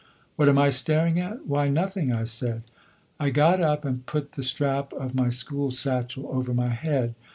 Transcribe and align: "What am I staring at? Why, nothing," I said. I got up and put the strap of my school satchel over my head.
"What 0.35 0.49
am 0.49 0.57
I 0.57 0.69
staring 0.69 1.19
at? 1.19 1.45
Why, 1.45 1.69
nothing," 1.69 2.11
I 2.11 2.23
said. 2.23 2.63
I 3.19 3.29
got 3.29 3.61
up 3.61 3.85
and 3.85 4.03
put 4.07 4.31
the 4.31 4.41
strap 4.41 4.93
of 4.93 5.13
my 5.13 5.29
school 5.29 5.69
satchel 5.69 6.27
over 6.35 6.55
my 6.55 6.69
head. 6.69 7.13